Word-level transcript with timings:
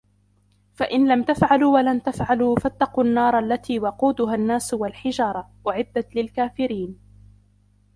فَإِنْ 0.75 1.07
لَمْ 1.07 1.23
تَفْعَلُوا 1.23 1.73
وَلَنْ 1.73 2.03
تَفْعَلُوا 2.03 2.55
فَاتَّقُوا 2.59 3.03
النَّارَ 3.03 3.39
الَّتِي 3.39 3.79
وَقُودُهَا 3.79 4.35
النَّاسُ 4.35 4.73
وَالْحِجَارَةُ 4.73 5.49
ۖ 5.65 5.69
أُعِدَّتْ 5.69 6.15
لِلْكَافِرِينَ 6.15 6.99